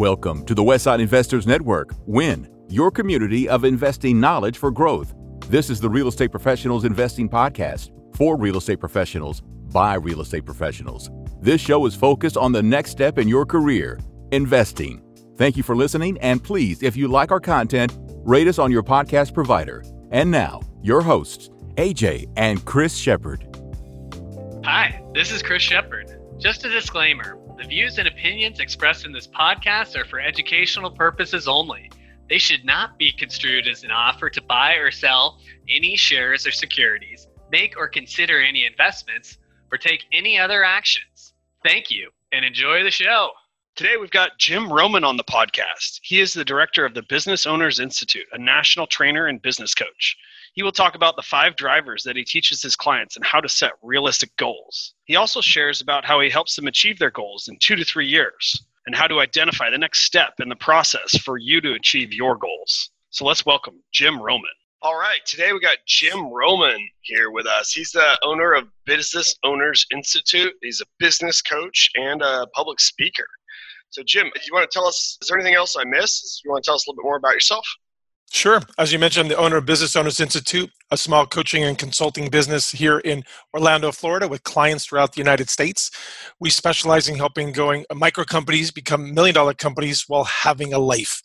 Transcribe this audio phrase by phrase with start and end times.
[0.00, 5.12] Welcome to the Westside Investors Network, WIN, your community of investing knowledge for growth.
[5.48, 10.46] This is the Real Estate Professionals Investing Podcast for real estate professionals by real estate
[10.46, 11.10] professionals.
[11.42, 13.98] This show is focused on the next step in your career,
[14.32, 15.02] investing.
[15.36, 17.94] Thank you for listening, and please, if you like our content,
[18.24, 19.84] rate us on your podcast provider.
[20.12, 23.44] And now, your hosts, AJ and Chris Shepard.
[24.64, 26.16] Hi, this is Chris Shepard.
[26.38, 31.46] Just a disclaimer the views and opinions expressed in this podcast are for educational purposes
[31.46, 31.90] only.
[32.30, 36.52] They should not be construed as an offer to buy or sell any shares or
[36.52, 39.36] securities, make or consider any investments,
[39.70, 41.34] or take any other actions.
[41.62, 43.28] Thank you and enjoy the show.
[43.76, 46.00] Today, we've got Jim Roman on the podcast.
[46.02, 50.16] He is the director of the Business Owners Institute, a national trainer and business coach.
[50.60, 53.48] He will talk about the five drivers that he teaches his clients and how to
[53.48, 54.92] set realistic goals.
[55.06, 58.06] He also shares about how he helps them achieve their goals in two to three
[58.06, 62.12] years and how to identify the next step in the process for you to achieve
[62.12, 62.90] your goals.
[63.08, 64.50] So let's welcome Jim Roman.
[64.82, 67.72] All right, today we got Jim Roman here with us.
[67.72, 70.52] He's the owner of Business Owners Institute.
[70.60, 73.26] He's a business coach and a public speaker.
[73.88, 76.42] So, Jim, do you want to tell us, is there anything else I missed?
[76.44, 77.66] You want to tell us a little bit more about yourself?
[78.32, 78.60] Sure.
[78.78, 82.30] As you mentioned, I'm the owner of Business Owners Institute, a small coaching and consulting
[82.30, 85.90] business here in Orlando, Florida, with clients throughout the United States.
[86.38, 90.78] We specialize in helping going uh, micro companies become million dollar companies while having a
[90.78, 91.20] life.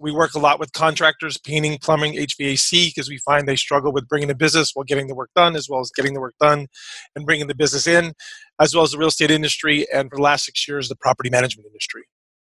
[0.00, 4.08] We work a lot with contractors, painting, plumbing, HVAC, because we find they struggle with
[4.08, 6.66] bringing the business while getting the work done, as well as getting the work done
[7.14, 8.14] and bringing the business in,
[8.60, 11.30] as well as the real estate industry, and for the last six years, the property
[11.30, 12.02] management industry.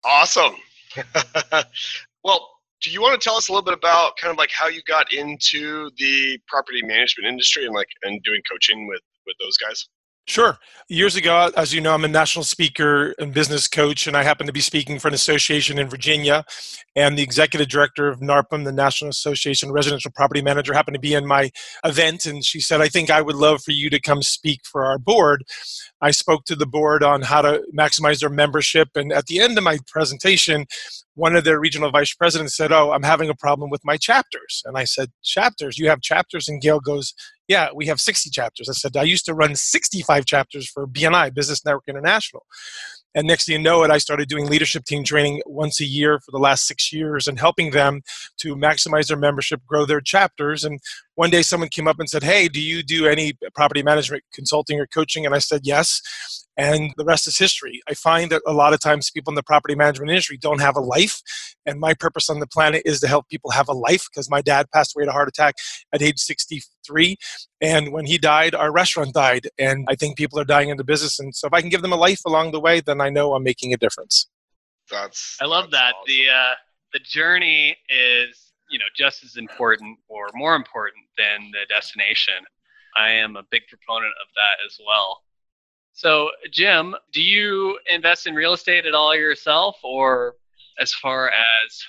[0.04, 0.56] Awesome.
[2.24, 2.50] well,
[2.82, 4.82] do you want to tell us a little bit about kind of like how you
[4.88, 9.88] got into the property management industry and like and doing coaching with with those guys?
[10.30, 10.60] Sure.
[10.90, 14.46] Years ago, as you know, I'm a national speaker and business coach, and I happen
[14.46, 16.46] to be speaking for an association in Virginia.
[16.96, 21.00] And the executive director of NARPM, the National Association of Residential Property Manager, happened to
[21.00, 21.50] be in my
[21.84, 22.28] event.
[22.28, 25.00] And she said, I think I would love for you to come speak for our
[25.00, 25.46] board.
[26.00, 28.90] I spoke to the board on how to maximize their membership.
[28.94, 30.68] And at the end of my presentation,
[31.16, 34.62] one of their regional vice presidents said, Oh, I'm having a problem with my chapters.
[34.66, 35.80] And I said, Chapters?
[35.80, 36.48] You have chapters?
[36.48, 37.16] And Gail goes,
[37.50, 38.70] yeah, we have 60 chapters.
[38.70, 42.46] I said, I used to run 65 chapters for BNI, Business Network International.
[43.16, 46.20] And next thing you know it, I started doing leadership team training once a year
[46.20, 48.02] for the last six years and helping them
[48.42, 50.64] to maximize their membership, grow their chapters.
[50.64, 50.80] And
[51.16, 54.80] one day someone came up and said, Hey, do you do any property management consulting
[54.80, 55.26] or coaching?
[55.26, 56.02] And I said, Yes
[56.60, 57.82] and the rest is history.
[57.88, 60.76] I find that a lot of times people in the property management industry don't have
[60.76, 61.22] a life,
[61.66, 64.42] and my purpose on the planet is to help people have a life because my
[64.42, 65.56] dad passed away of a heart attack
[65.94, 67.16] at age 63,
[67.62, 70.84] and when he died, our restaurant died, and I think people are dying in the
[70.84, 73.10] business, and so if I can give them a life along the way, then I
[73.10, 74.28] know I'm making a difference.
[74.92, 76.04] That's I love that's that awesome.
[76.08, 76.56] the uh,
[76.92, 82.44] the journey is you know just as important or more important than the destination.
[82.98, 85.22] I am a big proponent of that as well.
[86.00, 90.36] So, Jim, do you invest in real estate at all yourself, or
[90.80, 91.84] as far as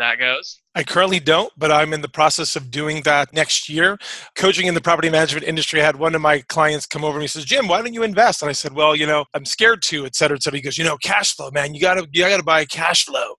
[0.00, 0.58] that goes?
[0.74, 3.96] I currently don't, but I'm in the process of doing that next year.
[4.34, 7.22] Coaching in the property management industry, I had one of my clients come over and
[7.22, 8.42] he says, Jim, why don't you invest?
[8.42, 10.58] And I said, Well, you know, I'm scared to, et cetera, et cetera.
[10.58, 13.36] He goes, You know, cash flow, man, you gotta you gotta buy cash flow.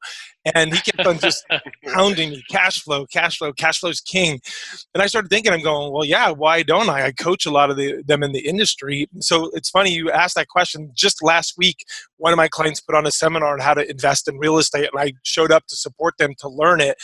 [0.53, 1.43] And he kept on just
[1.87, 4.39] pounding me, cash flow, cash flow, cash flow's king.
[4.93, 7.05] And I started thinking, I'm going, Well, yeah, why don't I?
[7.07, 9.07] I coach a lot of the, them in the industry.
[9.19, 10.91] So it's funny you asked that question.
[10.93, 11.85] Just last week,
[12.17, 14.89] one of my clients put on a seminar on how to invest in real estate,
[14.93, 16.97] and I showed up to support them to learn it.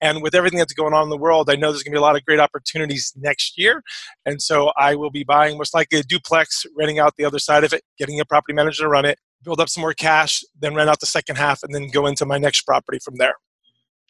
[0.00, 1.98] And with everything that's going on in the world, I know there's going to be
[1.98, 3.82] a lot of great opportunities next year.
[4.24, 7.64] And so I will be buying most likely a duplex, renting out the other side
[7.64, 10.74] of it, getting a property manager to run it, build up some more cash, then
[10.74, 13.34] rent out the second half, and then go into my next property from there.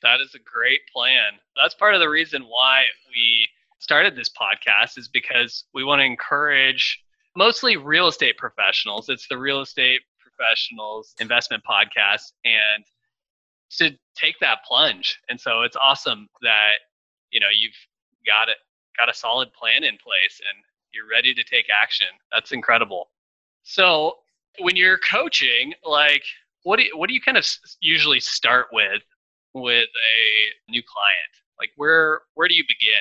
[0.02, 1.32] That is a great plan.
[1.56, 6.04] That's part of the reason why we started this podcast is because we want to
[6.04, 7.02] encourage
[7.36, 9.08] mostly real estate professionals.
[9.08, 12.84] It's the real estate professionals investment podcast and
[13.70, 15.18] to take that plunge.
[15.28, 16.74] And so it's awesome that
[17.30, 17.76] you know you've
[18.26, 18.56] got it
[18.96, 20.62] got a solid plan in place and
[20.92, 22.08] you're ready to take action.
[22.32, 23.10] That's incredible.
[23.62, 24.14] So
[24.60, 26.22] when you're coaching, like
[26.62, 27.46] what do you, what do you kind of
[27.80, 29.02] usually start with
[29.54, 31.32] with a new client?
[31.58, 33.00] Like where where do you begin?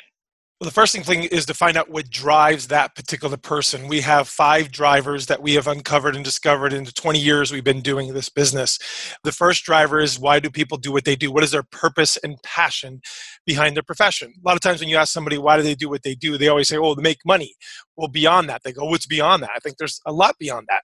[0.60, 3.88] Well, the first thing is to find out what drives that particular person.
[3.88, 7.64] We have five drivers that we have uncovered and discovered in the 20 years we've
[7.64, 8.80] been doing this business.
[9.24, 11.32] The first driver is why do people do what they do?
[11.32, 13.02] What is their purpose and passion
[13.46, 14.34] behind their profession?
[14.36, 16.40] A lot of times when you ask somebody why do they do what they do,
[16.40, 17.54] they always say, oh, to make money.
[17.96, 19.52] Well, beyond that, they go, what's beyond that?
[19.56, 20.82] I think there's a lot beyond that.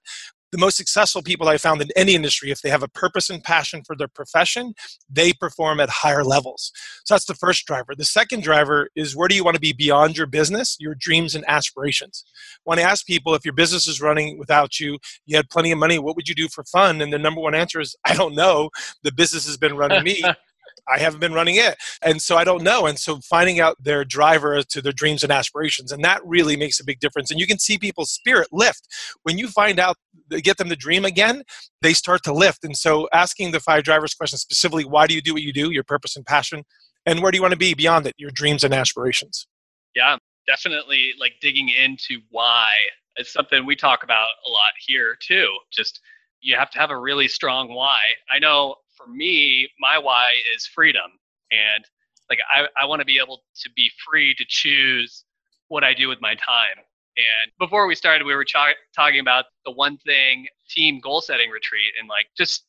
[0.54, 3.42] The most successful people I found in any industry, if they have a purpose and
[3.42, 4.72] passion for their profession,
[5.10, 6.70] they perform at higher levels.
[7.04, 7.92] So that's the first driver.
[7.96, 11.34] The second driver is where do you want to be beyond your business, your dreams
[11.34, 12.24] and aspirations?
[12.62, 15.78] When I ask people if your business is running without you, you had plenty of
[15.78, 17.00] money, what would you do for fun?
[17.00, 18.70] And the number one answer is, I don't know.
[19.02, 20.22] The business has been running me.
[20.88, 21.76] I haven't been running it.
[22.02, 22.86] And so I don't know.
[22.86, 26.80] And so finding out their driver to their dreams and aspirations, and that really makes
[26.80, 27.30] a big difference.
[27.30, 28.86] And you can see people's spirit lift.
[29.22, 29.96] When you find out,
[30.30, 31.42] get them to dream again,
[31.82, 32.64] they start to lift.
[32.64, 35.70] And so asking the five drivers question specifically, why do you do what you do,
[35.70, 36.64] your purpose and passion,
[37.06, 39.46] and where do you want to be beyond it, your dreams and aspirations?
[39.94, 40.16] Yeah,
[40.46, 42.68] definitely like digging into why
[43.16, 45.48] is something we talk about a lot here too.
[45.72, 46.00] Just
[46.40, 48.00] you have to have a really strong why.
[48.30, 51.10] I know for me, my why is freedom.
[51.50, 51.84] And
[52.30, 55.24] like I, I want to be able to be free to choose
[55.68, 56.78] what I do with my time.
[57.16, 58.56] And before we started, we were ch-
[58.94, 62.64] talking about the one thing team goal setting retreat and like just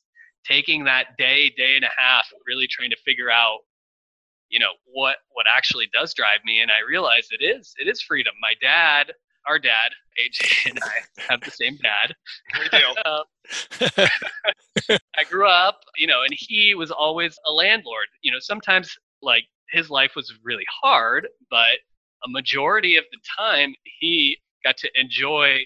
[0.45, 3.59] taking that day, day and a half, really trying to figure out,
[4.49, 6.61] you know, what what actually does drive me.
[6.61, 8.33] And I realized it is it is freedom.
[8.41, 9.13] My dad
[9.47, 9.91] our dad,
[10.23, 12.13] AJ, and I have the same dad.
[12.59, 12.85] We do.
[13.05, 18.07] um, I grew up, you know, and he was always a landlord.
[18.21, 21.79] You know, sometimes like his life was really hard, but
[22.23, 25.59] a majority of the time he got to enjoy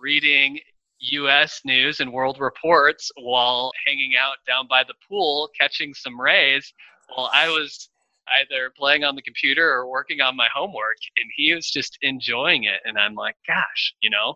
[0.00, 0.58] reading
[1.00, 6.72] US news and world reports while hanging out down by the pool catching some rays
[7.14, 7.89] while I was
[8.38, 12.64] either playing on the computer or working on my homework and he was just enjoying
[12.64, 14.34] it and i'm like gosh you know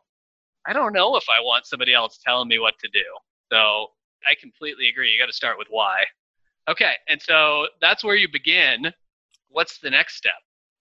[0.66, 3.04] i don't know if i want somebody else telling me what to do.
[3.52, 3.88] So
[4.28, 6.04] i completely agree you got to start with why.
[6.68, 8.92] Okay and so that's where you begin.
[9.48, 10.34] What's the next step?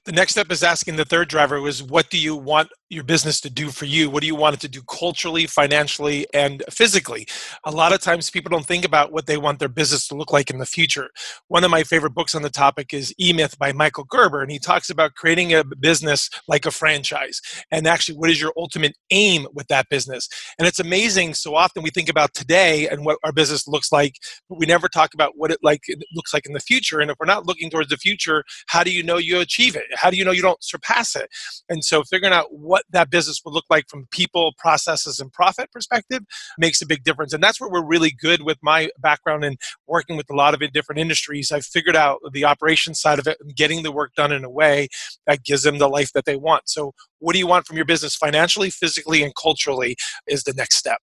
[0.05, 3.41] The next step is asking the third driver was what do you want your business
[3.41, 4.09] to do for you?
[4.09, 7.27] What do you want it to do culturally financially and physically?
[7.65, 10.31] A lot of times people don't think about what they want their business to look
[10.31, 11.09] like in the future.
[11.47, 14.59] One of my favorite books on the topic is e-myth by michael gerber and he
[14.59, 17.41] talks about creating a business like a franchise
[17.71, 20.27] and actually what is your ultimate aim with that business?
[20.59, 24.15] And it's amazing so often we think about today and what our business looks like
[24.49, 27.09] but we never talk about what it like it looks like in the future and
[27.09, 29.85] if we're not looking towards the future how do you know you achieve it?
[29.93, 31.29] How do you know you don't surpass it?
[31.69, 35.71] And so figuring out what that business would look like from people, processes, and profit
[35.71, 36.23] perspective
[36.57, 37.33] makes a big difference.
[37.33, 40.71] And that's where we're really good with my background in working with a lot of
[40.71, 41.51] different industries.
[41.51, 44.49] I've figured out the operations side of it and getting the work done in a
[44.49, 44.87] way
[45.27, 46.63] that gives them the life that they want.
[46.67, 49.95] So what do you want from your business financially, physically, and culturally
[50.27, 50.99] is the next step.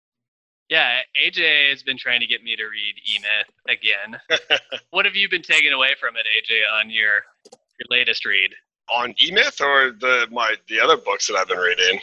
[0.69, 4.19] Yeah, AJ has been trying to get me to read E Myth again.
[4.89, 8.51] what have you been taking away from it, AJ, on your your latest read?
[8.89, 11.99] On E-Myth or the my the other books that I've been reading?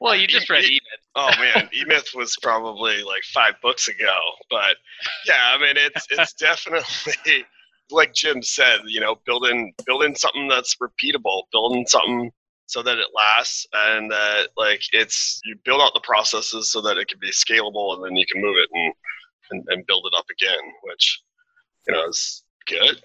[0.00, 0.80] Well, you just read E-Myth.
[1.14, 4.14] Oh man, E-Myth was probably like five books ago,
[4.50, 4.76] but
[5.26, 7.44] yeah, I mean it's it's definitely
[7.90, 12.32] like Jim said, you know, building building something that's repeatable, building something
[12.66, 16.98] so that it lasts and that like it's you build out the processes so that
[16.98, 18.92] it can be scalable and then you can move it and
[19.50, 21.20] and, and build it up again, which
[21.86, 23.00] you know is good.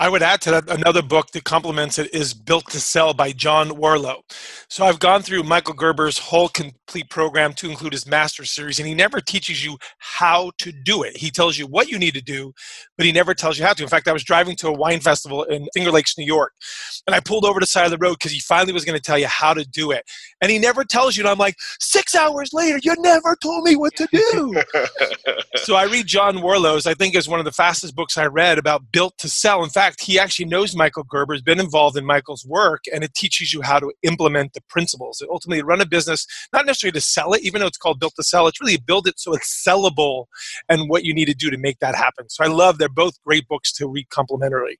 [0.00, 3.30] I would add to that another book that complements it is Built to Sell by
[3.30, 4.22] John Warrillow.
[4.68, 8.88] So I've gone through Michael Gerber's whole complete program to include his master series, and
[8.88, 11.16] he never teaches you how to do it.
[11.16, 12.52] He tells you what you need to do,
[12.96, 13.84] but he never tells you how to.
[13.84, 16.52] In fact, I was driving to a wine festival in Finger Lakes, New York,
[17.06, 18.98] and I pulled over to the side of the road because he finally was going
[18.98, 20.04] to tell you how to do it.
[20.40, 23.76] And he never tells you, and I'm like, six hours later, you never told me
[23.76, 24.60] what to do.
[25.56, 28.58] so I read John Warrillow's, I think is one of the fastest books I read
[28.58, 29.62] about Built to Sell.
[29.62, 33.04] In fact, fact, he actually knows Michael Gerber, has been involved in Michael's work, and
[33.04, 35.20] it teaches you how to implement the principles.
[35.20, 38.14] It ultimately, run a business, not necessarily to sell it, even though it's called Built
[38.16, 40.26] to Sell, it's really build it so it's sellable
[40.68, 42.28] and what you need to do to make that happen.
[42.28, 44.78] So I love they're both great books to read complementary.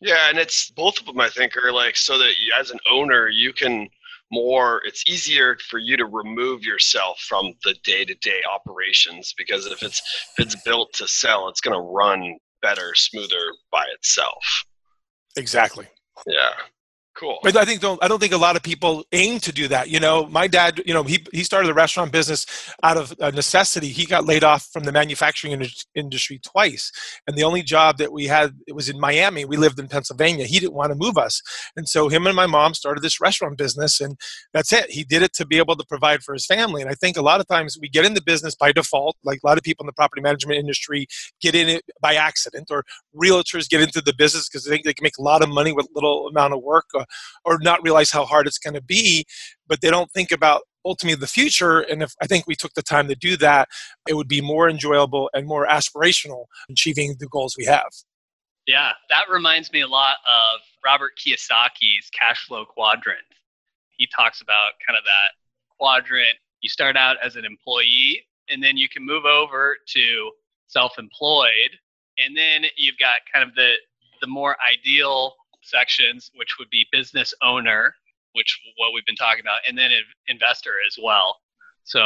[0.00, 2.78] Yeah, and it's both of them, I think, are like so that you, as an
[2.90, 3.88] owner, you can
[4.32, 10.02] more it's easier for you to remove yourself from the day-to-day operations because if it's
[10.36, 14.64] if it's built to sell it's going to run better, smoother by itself.
[15.36, 15.86] Exactly.
[16.26, 16.50] Yeah.
[17.18, 17.38] Cool.
[17.46, 19.88] I think don't I don't think a lot of people aim to do that.
[19.88, 22.44] You know, my dad, you know, he he started the restaurant business
[22.82, 23.88] out of necessity.
[23.88, 26.92] He got laid off from the manufacturing industry twice,
[27.26, 29.46] and the only job that we had it was in Miami.
[29.46, 30.44] We lived in Pennsylvania.
[30.44, 31.40] He didn't want to move us,
[31.74, 34.18] and so him and my mom started this restaurant business, and
[34.52, 34.90] that's it.
[34.90, 36.82] He did it to be able to provide for his family.
[36.82, 39.40] And I think a lot of times we get in the business by default, like
[39.42, 41.06] a lot of people in the property management industry
[41.40, 44.92] get in it by accident, or realtors get into the business because they think they
[44.92, 46.84] can make a lot of money with little amount of work.
[46.94, 47.04] Uh,
[47.44, 49.24] or not realize how hard it's going to be
[49.68, 51.80] but they don't think about ultimately the future.
[51.80, 53.68] And if I think we took the time to do that,
[54.08, 57.88] it would be more enjoyable and more aspirational achieving the goals we have.
[58.66, 63.20] Yeah, that reminds me a lot of Robert Kiyosaki's cash flow quadrant.
[63.96, 66.36] He talks about kind of that quadrant.
[66.62, 70.30] You start out as an employee, and then you can move over to
[70.66, 71.78] self employed.
[72.18, 73.72] And then you've got kind of the,
[74.20, 75.34] the more ideal
[75.66, 77.94] sections, which would be business owner,
[78.32, 79.90] which what we've been talking about, and then
[80.28, 81.36] investor as well.
[81.84, 82.00] So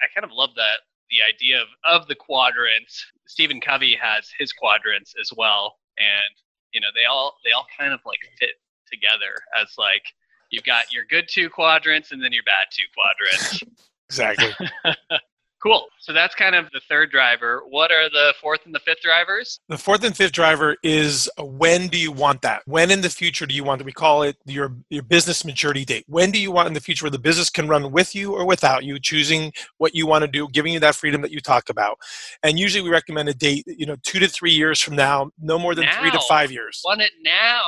[0.00, 3.04] I kind of love that the idea of, of the quadrants.
[3.26, 6.34] Stephen Covey has his quadrants as well and
[6.72, 8.50] you know they all they all kind of like fit
[8.90, 10.02] together as like
[10.50, 13.62] you've got your good two quadrants and then your bad two quadrants.
[14.08, 14.54] exactly.
[15.66, 15.86] Cool.
[15.98, 17.62] So that's kind of the third driver.
[17.68, 19.58] What are the fourth and the fifth drivers?
[19.68, 22.62] The fourth and fifth driver is when do you want that?
[22.66, 23.84] When in the future do you want that?
[23.84, 26.04] We call it your your business maturity date.
[26.06, 28.46] When do you want in the future where the business can run with you or
[28.46, 31.68] without you, choosing what you want to do, giving you that freedom that you talked
[31.68, 31.98] about.
[32.44, 35.58] And usually we recommend a date, you know, two to three years from now, no
[35.58, 36.00] more than now.
[36.00, 36.80] three to five years.
[36.84, 37.62] Want it now.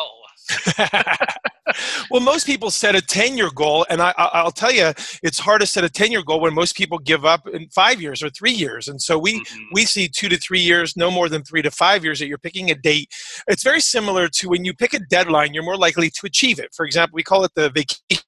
[2.10, 4.12] well, most people set a 10 year goal, and I,
[4.42, 7.24] will tell you, it's hard to set a 10 year goal when most people give
[7.24, 8.88] up in five years or three years.
[8.88, 9.64] And so we, mm-hmm.
[9.72, 12.38] we see two to three years, no more than three to five years that you're
[12.38, 13.12] picking a date.
[13.46, 16.74] It's very similar to when you pick a deadline, you're more likely to achieve it.
[16.74, 18.24] For example, we call it the vacation.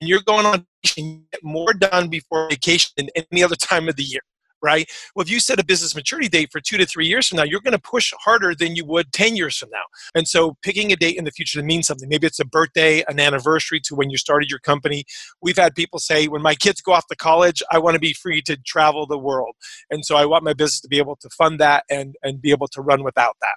[0.00, 3.96] You're going on vacation, you get more done before vacation than any other time of
[3.96, 4.20] the year
[4.66, 4.90] right?
[5.14, 7.44] Well, if you set a business maturity date for two to three years from now,
[7.44, 9.84] you're going to push harder than you would 10 years from now.
[10.14, 13.04] And so picking a date in the future to mean something, maybe it's a birthday,
[13.08, 15.04] an anniversary to when you started your company.
[15.40, 18.12] We've had people say, when my kids go off to college, I want to be
[18.12, 19.54] free to travel the world.
[19.90, 22.50] And so I want my business to be able to fund that and, and be
[22.50, 23.54] able to run without that.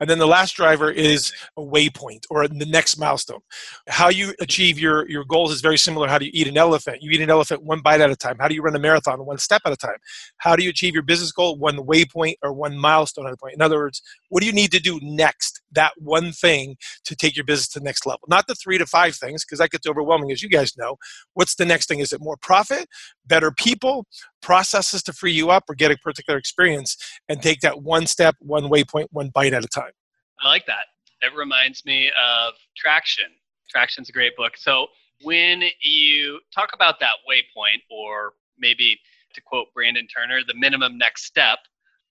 [0.00, 3.40] And then the last driver is a waypoint or the next milestone.
[3.88, 6.08] How you achieve your, your goals is very similar.
[6.08, 6.98] How do you eat an elephant?
[7.00, 8.36] You eat an elephant one bite at a time.
[8.40, 9.24] How do you run a marathon?
[9.24, 9.96] One step at a time.
[10.38, 11.56] How do you achieve your business goal?
[11.56, 13.54] One waypoint or one milestone at a point.
[13.54, 15.60] In other words, what do you need to do next?
[15.72, 18.22] That one thing to take your business to the next level.
[18.28, 20.96] Not the three to five things, because that gets overwhelming, as you guys know.
[21.34, 22.00] What's the next thing?
[22.00, 22.88] Is it more profit,
[23.26, 24.06] better people,
[24.42, 26.96] processes to free you up, or get a particular experience?
[27.28, 29.92] And take that one step, one waypoint, one bite at a time.
[30.40, 30.86] I like that.
[31.22, 33.30] It reminds me of Traction.
[33.70, 34.56] Traction's a great book.
[34.56, 34.88] So
[35.22, 38.98] when you talk about that waypoint, or maybe
[39.34, 41.58] to quote Brandon Turner, the minimum next step,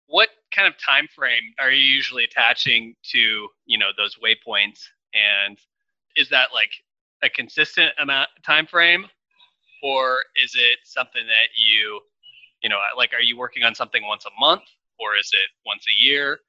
[0.07, 4.79] what kind of time frame are you usually attaching to you know those waypoints?
[5.13, 5.57] And
[6.15, 6.71] is that like
[7.23, 9.05] a consistent amount time frame,
[9.83, 12.01] or is it something that you
[12.63, 14.63] you know like are you working on something once a month,
[14.99, 16.39] or is it once a year?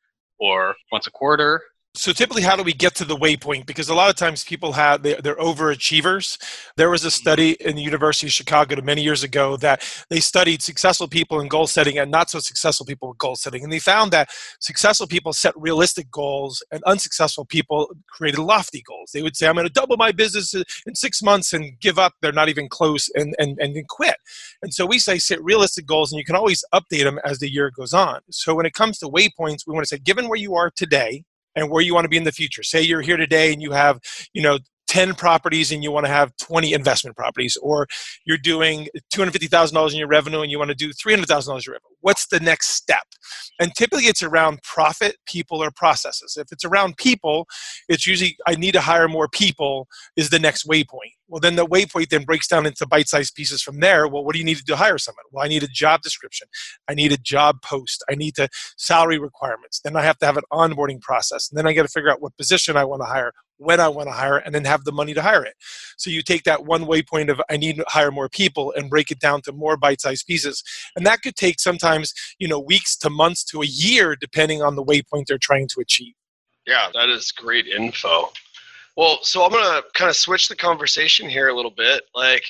[0.41, 1.63] or once a quarter
[1.97, 3.67] so typically how do we get to the waypoint?
[3.67, 6.39] Because a lot of times people have they're, they're, overachievers.
[6.77, 7.13] There was a mm-hmm.
[7.13, 11.47] study in the university of chicago many years ago that they studied successful people in
[11.47, 13.63] goal setting and not so successful people with goal setting.
[13.63, 19.11] And they found that successful people set realistic goals and unsuccessful people created lofty goals.
[19.13, 22.15] They would say i'm going to double my business in six months and give up.
[22.21, 24.17] They're not even close and, and, and then quit.
[24.63, 27.53] And so we say set realistic goals and you can always update them as the
[27.53, 28.21] year goes on.
[28.31, 31.23] So when it comes to waypoints we want to say given where you are today
[31.55, 32.63] and where you want to be in the future.
[32.63, 34.01] Say you're here today and you have,
[34.33, 37.87] you know, 10 properties and you want to have 20 investment properties, or
[38.27, 41.97] you're doing $250,000 in your revenue and you want to do $300,000 in your revenue.
[42.01, 43.07] What's the next step?
[43.59, 46.37] And typically it's around profit, people, or processes.
[46.39, 47.49] If it's around people,
[47.89, 51.15] it's usually I need to hire more people is the next waypoint.
[51.29, 54.07] Well, then the waypoint then breaks down into bite sized pieces from there.
[54.07, 55.25] Well, what do you need to do to hire someone?
[55.33, 56.49] Well, I need a job description.
[56.87, 58.05] I need a job post.
[58.11, 59.81] I need the salary requirements.
[59.83, 61.51] Then I have to have an onboarding process.
[61.51, 63.89] And then I got to figure out what position I want to hire, when I
[63.89, 65.55] want to hire, and then have the money to hire it.
[65.97, 69.11] So you take that one waypoint of I need to hire more people and break
[69.11, 70.63] it down to more bite sized pieces.
[70.95, 74.77] And that could take sometimes, you know, weeks to months to a year, depending on
[74.77, 76.13] the waypoint they're trying to achieve.
[76.67, 78.31] Yeah, that is great info.
[78.97, 82.05] Well, so I'm going to kind of switch the conversation here a little bit.
[82.15, 82.45] Like,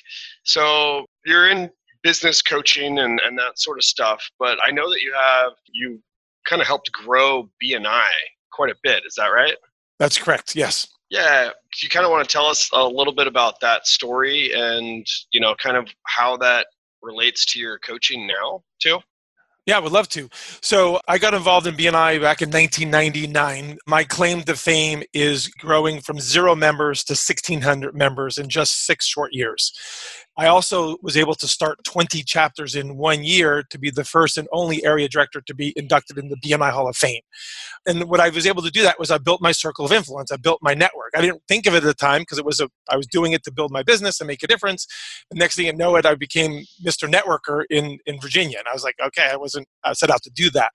[0.44, 1.70] so you're in
[2.02, 6.02] business coaching and, and that sort of stuff, but I know that you have, you
[6.46, 8.08] kind of helped grow BNI
[8.52, 9.04] quite a bit.
[9.06, 9.56] Is that right?
[9.98, 10.54] That's correct.
[10.54, 10.88] Yes.
[11.08, 11.50] Yeah.
[11.82, 15.40] You kind of want to tell us a little bit about that story and, you
[15.40, 16.66] know, kind of how that
[17.02, 18.98] relates to your coaching now, too?
[19.66, 20.28] Yeah, I would love to.
[20.60, 23.78] So I got involved in BNI back in 1999.
[23.86, 29.06] My claim to fame is growing from zero members to 1,600 members in just six
[29.06, 29.72] short years.
[30.36, 34.36] I also was able to start 20 chapters in one year to be the first
[34.36, 37.20] and only area director to be inducted in the BNI Hall of Fame.
[37.86, 40.32] And what I was able to do that was I built my circle of influence.
[40.32, 41.12] I built my network.
[41.14, 43.32] I didn't think of it at the time because it was a I was doing
[43.32, 44.86] it to build my business and make a difference.
[45.30, 47.10] The next thing you know it, I became Mr.
[47.10, 50.30] Networker in in Virginia, and I was like, okay, I wasn't I set out to
[50.30, 50.72] do that.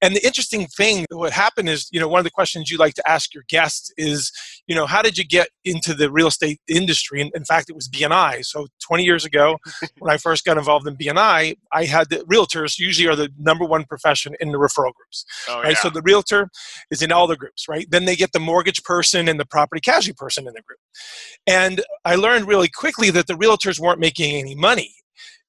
[0.00, 2.94] And the interesting thing, what happened is, you know, one of the questions you like
[2.94, 4.32] to ask your guests is,
[4.66, 7.20] you know, how did you get into the real estate industry?
[7.20, 8.44] And in fact, it was BNI.
[8.44, 9.56] So 20 years ago,
[10.00, 13.64] when I first got involved in BNI, I had the realtors usually are the number
[13.64, 15.24] one profession in the referral groups.
[15.48, 15.70] Oh, right.
[15.70, 15.78] Yeah.
[15.78, 16.50] So the realtor
[16.90, 17.86] is in all the groups, right?
[17.90, 20.78] Then they get the mortgage person and the property casualty person in the group.
[21.46, 24.94] And I learned really quickly that the realtors weren't making any money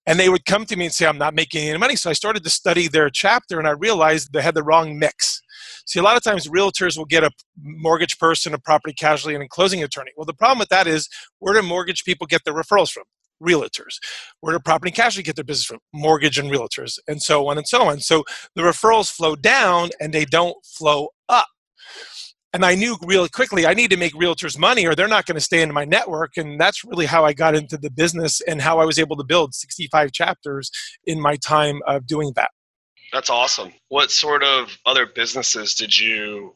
[0.06, 2.14] and they would come to me and say i'm not making any money so i
[2.14, 5.42] started to study their chapter and i realized they had the wrong mix
[5.86, 7.32] see a lot of times realtors will get a
[7.62, 11.08] mortgage person a property casualty and a closing attorney well the problem with that is
[11.40, 13.04] where do mortgage people get their referrals from
[13.42, 13.96] realtors
[14.42, 17.58] where do property and casualty get their business from mortgage and realtors and so on
[17.58, 18.24] and so on so
[18.56, 21.48] the referrals flow down and they don't flow up
[22.54, 25.36] and I knew really quickly I need to make realtors money or they're not going
[25.36, 26.38] to stay in my network.
[26.38, 29.24] And that's really how I got into the business and how I was able to
[29.24, 30.70] build 65 chapters
[31.06, 32.52] in my time of doing that.
[33.12, 33.74] That's awesome.
[33.90, 36.56] What sort of other businesses did you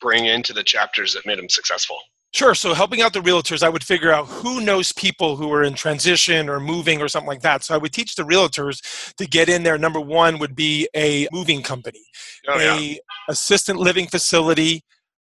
[0.00, 1.98] bring into the chapters that made them successful?
[2.36, 2.54] Sure.
[2.54, 5.72] So helping out the realtors, I would figure out who knows people who are in
[5.72, 7.64] transition or moving or something like that.
[7.64, 9.78] So I would teach the realtors to get in there.
[9.78, 12.02] Number one would be a moving company,
[12.46, 12.96] oh, a yeah.
[13.30, 14.82] assistant living facility,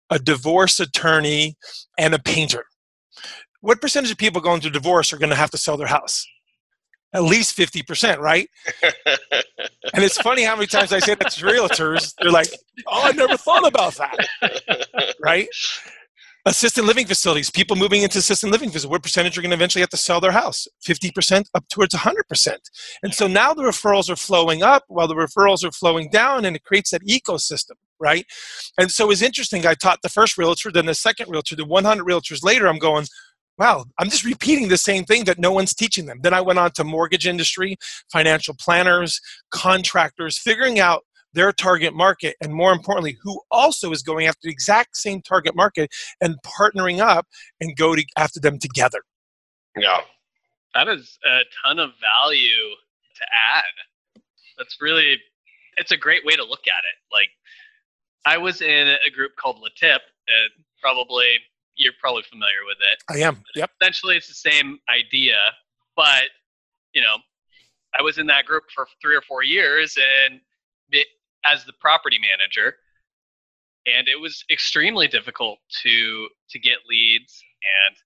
[0.08, 1.56] a divorce attorney,
[1.98, 2.64] and a painter.
[3.60, 6.24] What percentage of people going through divorce are going to have to sell their house?
[7.12, 8.48] At least 50%, right?
[8.84, 12.50] and it's funny how many times I say that to realtors, they're like,
[12.86, 15.48] oh, I never thought about that, right?
[16.46, 19.80] Assisted living facilities, people moving into assisted living facilities, what percentage are going to eventually
[19.80, 20.66] have to sell their house?
[20.86, 22.56] 50% up towards 100%.
[23.02, 26.56] And so now the referrals are flowing up while the referrals are flowing down, and
[26.56, 28.24] it creates that ecosystem, right?
[28.78, 29.66] And so it's interesting.
[29.66, 33.06] I taught the first realtor, then the second realtor, the 100 realtors later, I'm going,
[33.58, 36.20] wow, I'm just repeating the same thing that no one's teaching them.
[36.22, 37.76] Then I went on to mortgage industry,
[38.10, 39.20] financial planners,
[39.50, 44.50] contractors, figuring out their target market, and more importantly, who also is going after the
[44.50, 47.26] exact same target market and partnering up
[47.60, 49.00] and go to, after them together.
[49.76, 50.00] Yeah.
[50.74, 52.70] That is a ton of value
[53.16, 53.22] to
[53.56, 54.22] add.
[54.58, 55.18] That's really,
[55.76, 56.98] it's a great way to look at it.
[57.12, 57.28] Like,
[58.26, 61.26] I was in a group called LeTip, and probably
[61.76, 63.02] you're probably familiar with it.
[63.08, 63.42] I am.
[63.54, 63.70] Yep.
[63.80, 65.36] Essentially, it's the same idea,
[65.96, 66.24] but
[66.92, 67.16] you know,
[67.98, 69.96] I was in that group for three or four years,
[70.28, 70.40] and
[70.90, 71.06] it,
[71.44, 72.76] as the property manager
[73.86, 77.42] and it was extremely difficult to to get leads
[77.86, 77.96] and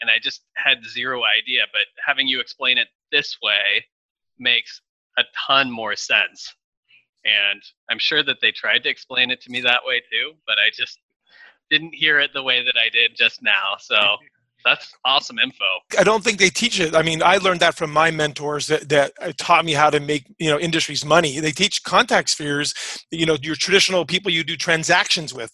[0.00, 3.84] and I just had zero idea but having you explain it this way
[4.38, 4.80] makes
[5.18, 6.54] a ton more sense.
[7.24, 10.56] And I'm sure that they tried to explain it to me that way too but
[10.58, 10.98] I just
[11.70, 14.16] didn't hear it the way that I did just now so
[14.64, 15.64] that's awesome info.
[15.98, 16.94] I don't think they teach it.
[16.94, 20.26] I mean, I learned that from my mentors that, that taught me how to make,
[20.38, 21.40] you know, industries money.
[21.40, 22.74] They teach contact spheres,
[23.10, 25.50] you know, your traditional people you do transactions with.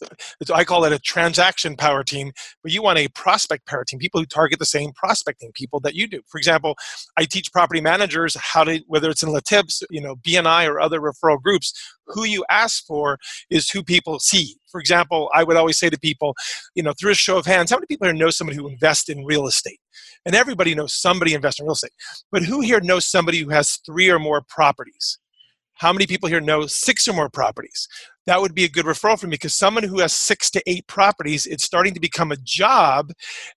[0.53, 4.21] I call it a transaction power team, but you want a prospect power team, people
[4.21, 6.21] who target the same prospecting people that you do.
[6.27, 6.77] For example,
[7.17, 11.01] I teach property managers how to, whether it's in LeTips, you know, BNI or other
[11.01, 11.73] referral groups,
[12.07, 13.19] who you ask for
[13.51, 14.57] is who people see.
[14.77, 16.37] For example, I would always say to people,
[16.75, 19.09] you know, through a show of hands, how many people here know somebody who invests
[19.09, 19.81] in real estate?
[20.27, 21.93] And everybody knows somebody invests in real estate.
[22.31, 25.19] But who here knows somebody who has three or more properties?
[25.77, 27.87] How many people here know six or more properties?
[28.27, 30.87] That would be a good referral for me because someone who has six to eight
[30.87, 33.13] properties, it's starting to become a job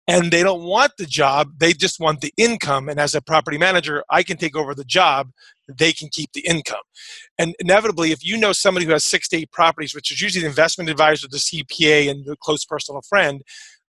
[0.07, 1.53] and they don't want the job.
[1.59, 2.89] They just want the income.
[2.89, 5.31] And as a property manager, I can take over the job.
[5.69, 6.83] They can keep the income.
[7.39, 10.43] And inevitably, if you know somebody who has six to eight properties, which is usually
[10.43, 13.43] the investment advisor, the CPA, and the close personal friend,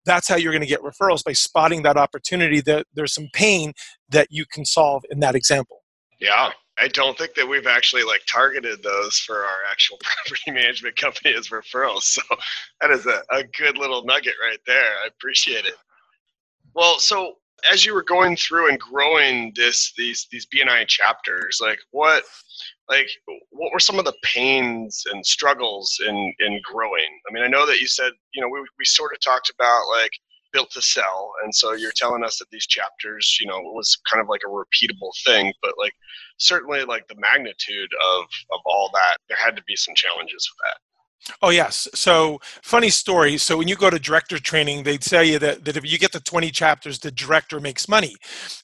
[0.06, 3.74] that's how you're going to get referrals by spotting that opportunity that there's some pain
[4.10, 5.84] that you can solve in that example.
[6.20, 6.52] Yeah.
[6.80, 11.34] I don't think that we've actually like targeted those for our actual property management company
[11.34, 12.04] as referrals.
[12.04, 12.22] So
[12.82, 14.94] that is a, a good little nugget right there.
[15.04, 15.76] I appreciate it.
[16.76, 17.36] Well, so
[17.72, 22.24] as you were going through and growing this these these BNI chapters, like what
[22.90, 23.10] like
[23.50, 27.20] what were some of the pains and struggles in in growing?
[27.28, 29.88] I mean, I know that you said, you know, we we sort of talked about
[29.90, 30.12] like
[30.58, 34.20] built to sell and so you're telling us that these chapters you know was kind
[34.20, 35.94] of like a repeatable thing but like
[36.40, 40.58] certainly like the magnitude of of all that there had to be some challenges with
[40.66, 40.80] that
[41.42, 41.88] Oh yes.
[41.94, 43.38] So funny story.
[43.38, 46.12] So when you go to director training, they'd tell you that, that if you get
[46.12, 48.16] the 20 chapters, the director makes money.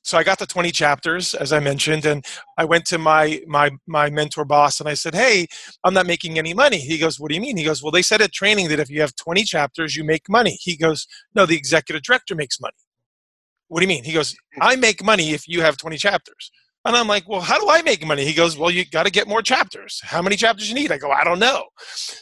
[0.02, 2.26] So I got the 20 chapters, as I mentioned, and
[2.58, 5.48] I went to my my my mentor boss and I said, Hey,
[5.84, 6.78] I'm not making any money.
[6.78, 7.58] He goes, What do you mean?
[7.58, 10.30] He goes, Well, they said at training that if you have 20 chapters, you make
[10.30, 10.58] money.
[10.62, 12.74] He goes, No, the executive director makes money.
[13.68, 14.04] What do you mean?
[14.04, 14.62] He goes, hmm.
[14.62, 16.52] I make money if you have 20 chapters.
[16.86, 18.26] And I'm like, well, how do I make money?
[18.26, 20.02] He goes, well, you got to get more chapters.
[20.04, 20.92] How many chapters you need?
[20.92, 21.66] I go, I don't know.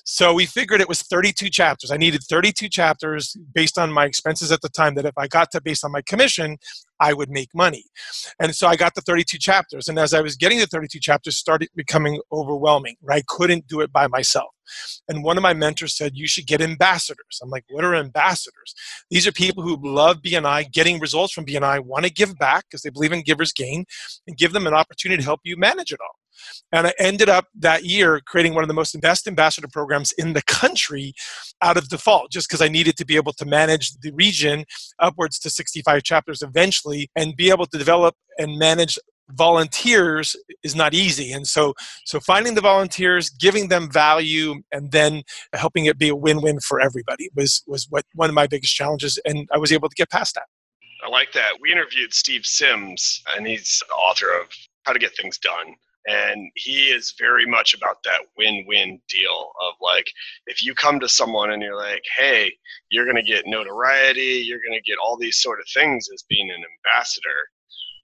[0.06, 1.90] So we figured it was 32 chapters.
[1.90, 4.94] I needed 32 chapters based on my expenses at the time.
[4.96, 6.58] That if I got to based on my commission,
[7.00, 7.86] I would make money.
[8.40, 9.88] And so I got the 32 chapters.
[9.88, 12.98] And as I was getting the 32 chapters, started becoming overwhelming.
[13.02, 13.24] Right?
[13.24, 14.50] I couldn't do it by myself.
[15.08, 17.40] And one of my mentors said, You should get ambassadors.
[17.42, 18.74] I'm like, What are ambassadors?
[19.10, 22.82] These are people who love BNI, getting results from BNI, want to give back because
[22.82, 23.86] they believe in givers gain,
[24.28, 26.16] and give them an opportunity to help you manage it all.
[26.72, 30.34] And I ended up that year creating one of the most best ambassador programs in
[30.34, 31.14] the country
[31.62, 34.66] out of default, just because I needed to be able to manage the region
[35.00, 38.98] upwards to 65 chapters eventually and be able to develop and manage
[39.36, 41.32] volunteers is not easy.
[41.32, 41.74] And so
[42.06, 46.80] so finding the volunteers giving them value and then helping it be a win-win for
[46.80, 50.10] everybody was was what one of my biggest challenges and i was able to get
[50.10, 50.46] past that.
[51.04, 51.54] I like that.
[51.62, 54.48] We interviewed steve sims and he's the author of
[54.84, 55.76] how to get things done
[56.08, 60.08] and he is very much about that win-win deal of like
[60.48, 62.52] if you come to someone and you're like hey
[62.90, 66.24] you're going to get notoriety you're going to get all these sort of things as
[66.28, 67.50] being an ambassador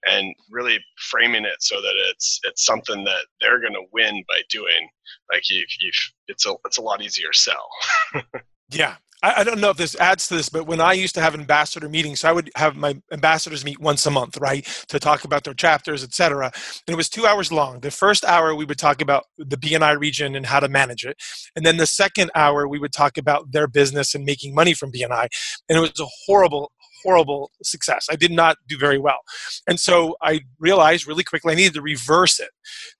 [0.06, 0.80] and really
[1.10, 4.90] framing it so that it's it's something that they're going to win by doing
[5.32, 5.92] like you, you
[6.28, 7.70] it's a it's a lot easier sell
[8.70, 11.34] yeah I, don't know if this adds to this, but when I used to have
[11.34, 15.24] ambassador meetings, so I would have my ambassadors meet once a month, right, to talk
[15.24, 16.46] about their chapters, etc.
[16.46, 17.80] And it was two hours long.
[17.80, 21.18] The first hour we would talk about the BNI region and how to manage it,
[21.56, 24.92] and then the second hour we would talk about their business and making money from
[24.92, 25.28] BNI.
[25.68, 26.72] And it was a horrible,
[27.08, 28.08] horrible success.
[28.12, 29.20] I did not do very well.
[29.65, 32.50] And so I realized really quickly I needed to reverse it.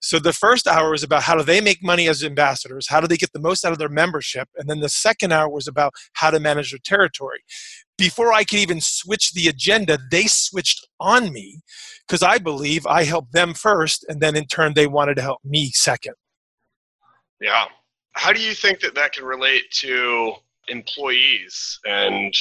[0.00, 2.88] So the first hour was about how do they make money as ambassadors?
[2.88, 4.48] How do they get the most out of their membership?
[4.56, 7.40] And then the second hour was about how to manage their territory.
[7.98, 11.60] Before I could even switch the agenda, they switched on me
[12.06, 15.40] because I believe I helped them first, and then in turn, they wanted to help
[15.44, 16.14] me second.
[17.42, 17.66] Yeah.
[18.12, 20.32] How do you think that that can relate to
[20.68, 22.32] employees and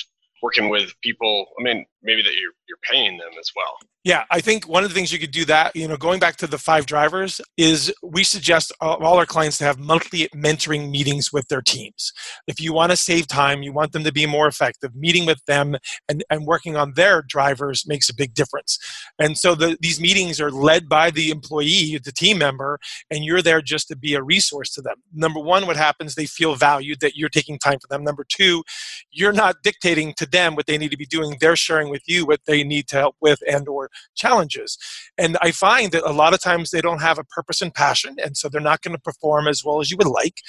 [0.41, 4.39] working with people i mean maybe that you're, you're paying them as well yeah, I
[4.39, 6.57] think one of the things you could do that, you know, going back to the
[6.57, 11.61] five drivers, is we suggest all our clients to have monthly mentoring meetings with their
[11.61, 12.13] teams.
[12.47, 15.43] If you want to save time, you want them to be more effective, meeting with
[15.43, 15.75] them
[16.07, 18.79] and, and working on their drivers makes a big difference.
[19.19, 22.79] And so the, these meetings are led by the employee, the team member,
[23.11, 24.95] and you're there just to be a resource to them.
[25.13, 28.05] Number one, what happens, they feel valued that you're taking time for them.
[28.05, 28.63] Number two,
[29.11, 31.35] you're not dictating to them what they need to be doing.
[31.41, 34.77] They're sharing with you what they need to help with and or challenges.
[35.17, 38.17] And I find that a lot of times they don't have a purpose and passion,
[38.23, 40.41] and so they're not going to perform as well as you would like.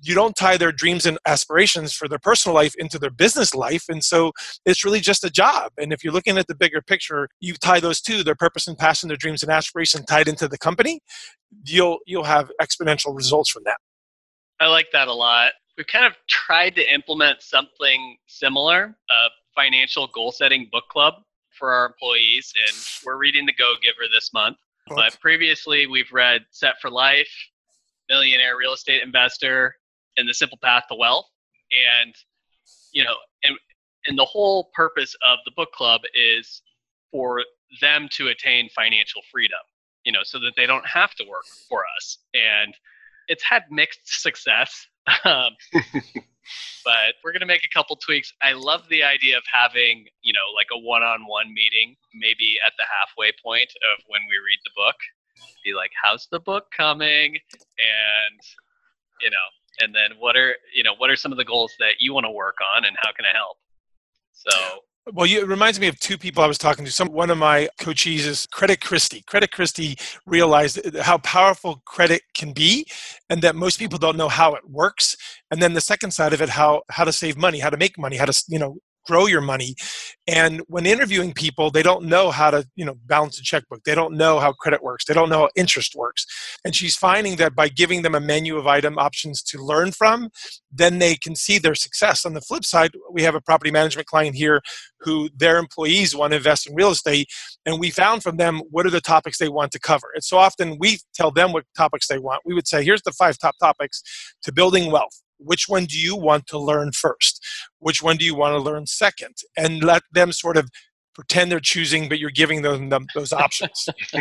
[0.00, 3.86] You don't tie their dreams and aspirations for their personal life into their business life.
[3.88, 4.30] And so
[4.64, 5.72] it's really just a job.
[5.76, 8.78] And if you're looking at the bigger picture, you tie those two, their purpose and
[8.78, 11.00] passion, their dreams and aspirations tied into the company,
[11.64, 13.78] you'll you'll have exponential results from that.
[14.60, 15.52] I like that a lot.
[15.76, 21.14] We've kind of tried to implement something similar, a financial goal setting book club
[21.58, 24.56] for our employees, and we're reading The Go Giver this month.
[24.88, 27.28] But previously, we've read Set for Life,
[28.08, 29.74] Millionaire Real Estate Investor,
[30.16, 31.26] and The Simple Path to Wealth.
[32.04, 32.14] And,
[32.92, 33.58] you know, and,
[34.06, 36.62] and the whole purpose of the book club is
[37.10, 37.42] for
[37.80, 39.58] them to attain financial freedom,
[40.04, 42.18] you know, so that they don't have to work for us.
[42.32, 42.74] And
[43.26, 44.86] it's had mixed success.
[45.24, 45.56] Um,
[46.84, 48.32] but we're going to make a couple tweaks.
[48.42, 52.84] I love the idea of having, you know, like a one-on-one meeting, maybe at the
[52.88, 54.96] halfway point of when we read the book.
[55.64, 58.40] Be like, "How's the book coming?" and
[59.20, 59.46] you know,
[59.80, 62.26] and then what are you know what are some of the goals that you want
[62.26, 63.56] to work on, and how can I help?
[64.32, 64.50] So
[65.12, 66.92] well, you, it reminds me of two people I was talking to.
[66.92, 69.22] Some one of my coaches is Credit Christie.
[69.26, 72.86] Credit Christie realized how powerful credit can be,
[73.30, 75.16] and that most people don't know how it works.
[75.50, 77.98] And then the second side of it, how how to save money, how to make
[77.98, 79.74] money, how to you know grow your money.
[80.26, 83.82] And when interviewing people they don't know how to you know balance a checkbook.
[83.84, 85.06] They don't know how credit works.
[85.06, 86.26] They don't know how interest works.
[86.64, 90.28] And she's finding that by giving them a menu of item options to learn from
[90.70, 92.26] then they can see their success.
[92.26, 94.60] On the flip side we have a property management client here
[95.00, 97.28] who their employees want to invest in real estate
[97.64, 100.08] and we found from them what are the topics they want to cover.
[100.14, 102.42] And so often we tell them what topics they want.
[102.44, 104.02] We would say here's the five top topics
[104.42, 107.44] to building wealth which one do you want to learn first?
[107.78, 109.36] Which one do you want to learn second?
[109.56, 110.68] And let them sort of
[111.14, 113.88] pretend they're choosing, but you're giving them, them those options.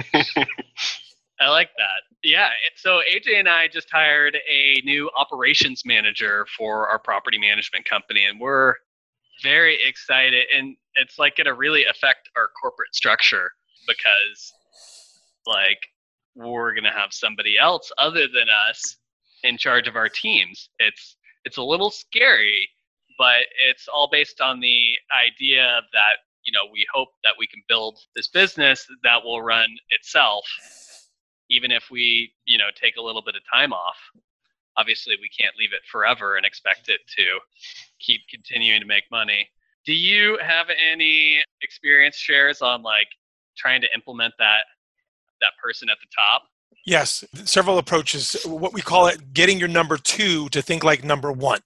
[1.39, 2.01] I like that.
[2.23, 2.49] Yeah.
[2.75, 8.25] So AJ and I just hired a new operations manager for our property management company,
[8.25, 8.73] and we're
[9.43, 10.45] very excited.
[10.55, 13.51] And it's like going to really affect our corporate structure
[13.87, 14.53] because,
[15.45, 15.79] like,
[16.35, 18.97] we're going to have somebody else other than us
[19.43, 20.69] in charge of our teams.
[20.79, 22.69] It's it's a little scary,
[23.17, 24.95] but it's all based on the
[25.25, 29.69] idea that you know we hope that we can build this business that will run
[29.89, 30.45] itself
[31.49, 33.97] even if we you know take a little bit of time off.
[34.77, 37.23] Obviously we can't leave it forever and expect it to
[37.99, 39.49] keep continuing to make money.
[39.85, 43.07] Do you have any experience shares on like
[43.57, 44.63] trying to implement that
[45.41, 46.43] that person at the top
[46.85, 48.37] Yes, several approaches.
[48.45, 51.59] What we call it getting your number two to think like number one.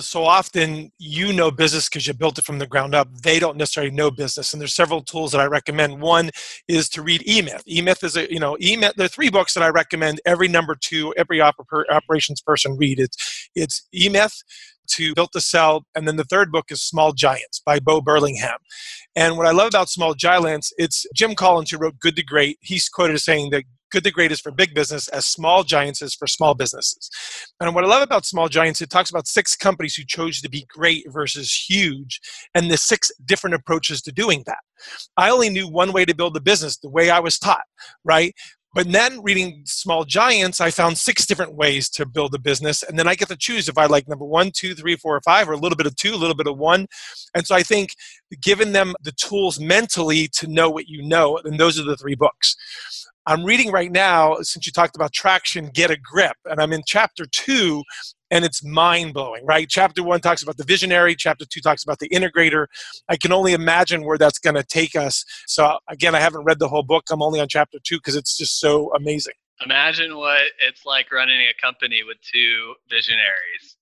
[0.00, 3.08] So often you know business because you built it from the ground up.
[3.22, 4.52] They don't necessarily know business.
[4.52, 6.00] And there's several tools that I recommend.
[6.00, 6.30] One
[6.68, 7.64] is to read eMyth.
[7.64, 10.74] eMyth is a, you know, eMyth, there are three books that I recommend every number
[10.74, 12.98] two, every oper- operations person read.
[12.98, 14.42] It's, it's eMyth,
[14.86, 18.58] to Built to Sell, and then the third book is Small Giants by Bo Burlingham.
[19.16, 22.58] And what I love about Small Giants, it's Jim Collins who wrote Good to Great.
[22.60, 26.02] He's quoted as saying that good to great is for big business as small giants
[26.02, 27.08] is for small businesses
[27.60, 30.50] and what i love about small giants it talks about six companies who chose to
[30.50, 32.20] be great versus huge
[32.56, 34.58] and the six different approaches to doing that
[35.16, 37.62] i only knew one way to build a business the way i was taught
[38.04, 38.34] right
[38.74, 42.82] but then reading Small Giants, I found six different ways to build a business.
[42.82, 45.20] And then I get to choose if I like number one, two, three, four, or
[45.20, 46.88] five, or a little bit of two, a little bit of one.
[47.36, 47.90] And so I think
[48.42, 52.16] giving them the tools mentally to know what you know, and those are the three
[52.16, 52.56] books.
[53.26, 56.82] I'm reading right now, since you talked about traction, Get a Grip, and I'm in
[56.86, 57.82] chapter two,
[58.30, 59.66] and it's mind blowing, right?
[59.68, 62.66] Chapter one talks about the visionary, chapter two talks about the integrator.
[63.08, 65.24] I can only imagine where that's going to take us.
[65.46, 68.36] So, again, I haven't read the whole book, I'm only on chapter two because it's
[68.36, 69.34] just so amazing.
[69.64, 73.76] Imagine what it's like running a company with two visionaries.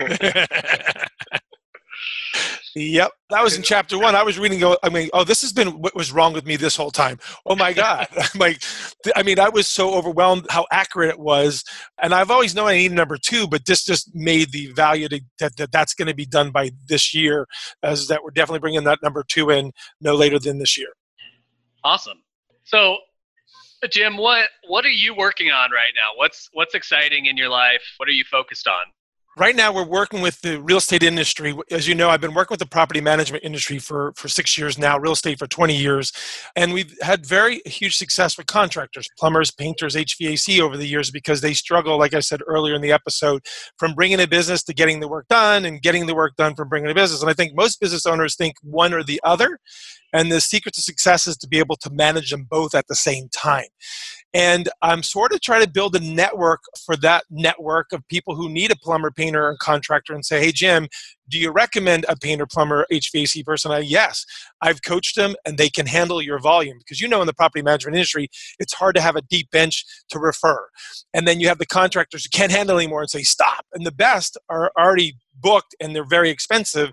[2.78, 4.14] Yep, that was in chapter one.
[4.14, 4.62] I was reading.
[4.62, 7.18] Oh, I mean, oh, this has been what was wrong with me this whole time.
[7.46, 8.06] Oh my god!
[8.36, 8.62] like,
[9.16, 11.64] I mean, I was so overwhelmed how accurate it was,
[12.02, 15.22] and I've always known I need number two, but this just made the value to,
[15.38, 17.46] that, that that's going to be done by this year,
[17.82, 20.90] as that we're definitely bringing that number two in no later than this year.
[21.82, 22.22] Awesome.
[22.64, 22.98] So,
[23.90, 26.10] Jim, what what are you working on right now?
[26.16, 27.82] What's what's exciting in your life?
[27.96, 28.84] What are you focused on?
[29.36, 31.54] Right now we're working with the real estate industry.
[31.70, 34.78] As you know i've been working with the property management industry for, for six years
[34.78, 36.12] now real estate for 20 years.
[36.54, 41.40] And we've had very huge success with contractors plumbers painters hvac over the years because
[41.40, 43.44] they struggle like i said earlier in the episode
[43.78, 46.68] from bringing a business to getting the work done and getting the work done from
[46.68, 47.20] bringing a business.
[47.20, 49.58] And i think most business owners think one or the other.
[50.12, 52.94] And the secret to success is to be able to manage them both at the
[52.94, 53.66] same time
[54.34, 58.48] and I'm sort of trying to build a network for that network of people who
[58.48, 60.88] need a plumber, painter, and contractor and say, hey, Jim,
[61.28, 63.70] do you recommend a painter, plumber, HVAC person?
[63.72, 64.24] I, yes,
[64.62, 67.62] I've coached them and they can handle your volume because you know in the property
[67.62, 70.68] management industry, it's hard to have a deep bench to refer.
[71.14, 73.64] And then you have the contractors who can't handle anymore and say, stop.
[73.72, 76.92] And the best are already booked and they're very expensive.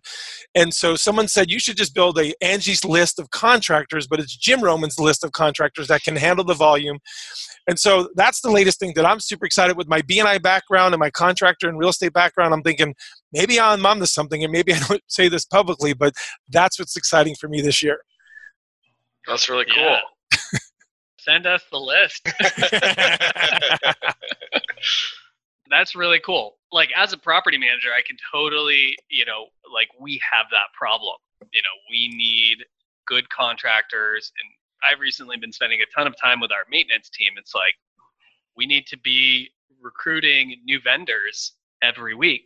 [0.55, 4.35] And so someone said you should just build a Angie's list of contractors, but it's
[4.35, 6.99] Jim Roman's list of contractors that can handle the volume.
[7.67, 10.99] And so that's the latest thing that I'm super excited with my BNI background and
[10.99, 12.53] my contractor and real estate background.
[12.53, 12.93] I'm thinking
[13.33, 16.13] maybe I'm on to something, and maybe I don't say this publicly, but
[16.49, 17.99] that's what's exciting for me this year.
[19.27, 19.83] That's really cool.
[19.83, 19.99] Yeah.
[21.19, 22.27] Send us the list.
[25.69, 26.57] that's really cool.
[26.71, 31.15] Like as a property manager, I can totally, you know, like we have that problem.
[31.53, 32.65] You know, we need
[33.07, 34.49] good contractors and
[34.91, 37.33] I've recently been spending a ton of time with our maintenance team.
[37.37, 37.75] It's like
[38.57, 39.49] we need to be
[39.81, 42.45] recruiting new vendors every week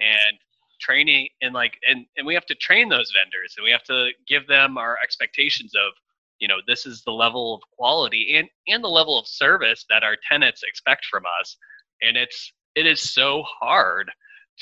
[0.00, 0.38] and
[0.80, 4.10] training and like and, and we have to train those vendors and we have to
[4.28, 5.92] give them our expectations of
[6.38, 10.02] you know this is the level of quality and and the level of service that
[10.02, 11.56] our tenants expect from us.
[12.02, 14.10] And it's it is so hard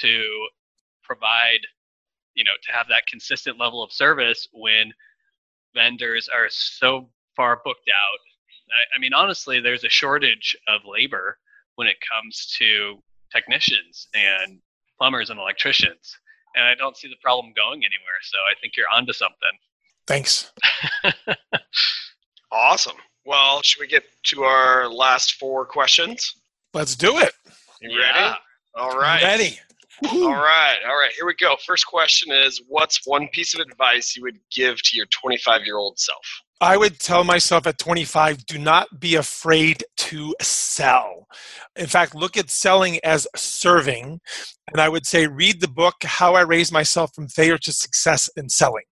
[0.00, 0.48] to
[1.02, 1.60] provide
[2.34, 4.92] you know to have that consistent level of service when
[5.74, 8.18] vendors are so far booked out.
[8.70, 11.38] I, I mean honestly there's a shortage of labor
[11.74, 14.60] when it comes to technicians and
[14.98, 16.16] plumbers and electricians
[16.54, 19.36] and i don't see the problem going anywhere so i think you're onto something
[20.06, 20.52] thanks
[22.52, 26.34] awesome well should we get to our last four questions
[26.74, 27.32] let's do it
[27.80, 28.18] you ready?
[28.18, 28.34] Yeah.
[28.74, 29.22] All right.
[29.22, 29.58] Ready.
[30.04, 30.78] All right.
[30.86, 31.12] All right.
[31.16, 31.56] Here we go.
[31.66, 35.76] First question is What's one piece of advice you would give to your 25 year
[35.76, 36.42] old self?
[36.60, 41.26] I would tell myself at 25 do not be afraid to sell.
[41.76, 44.20] In fact, look at selling as serving.
[44.72, 48.30] And I would say read the book, How I Raised Myself from Failure to Success
[48.36, 48.84] in Selling.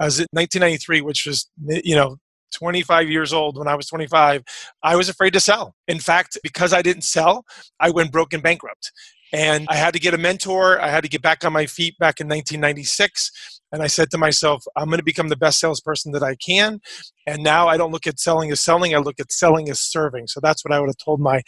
[0.00, 2.16] I was in 1993, which was, you know,
[2.52, 4.42] 25 years old when I was 25,
[4.82, 5.74] I was afraid to sell.
[5.88, 7.44] In fact, because I didn't sell,
[7.80, 8.92] I went broke and bankrupt.
[9.34, 10.80] And I had to get a mentor.
[10.80, 13.60] I had to get back on my feet back in 1996.
[13.72, 16.80] And I said to myself, I'm going to become the best salesperson that I can.
[17.26, 20.28] And now I don't look at selling as selling, I look at selling as serving.
[20.28, 21.42] So that's what I would have told my